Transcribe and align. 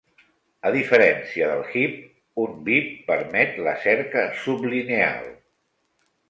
A 0.67 0.69
diferència 0.75 1.49
del 1.51 1.61
heap, 1.73 1.99
un 2.45 2.55
beap 2.69 2.87
permet 3.11 3.61
la 3.69 3.75
cerca 3.85 4.25
sublineal. 4.47 5.31